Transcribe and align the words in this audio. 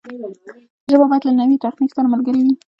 ژبه 0.91 1.05
باید 1.09 1.23
له 1.27 1.33
نوي 1.41 1.57
تخنیک 1.63 1.91
سره 1.97 2.11
ملګرې 2.13 2.39
وي. 2.45 2.53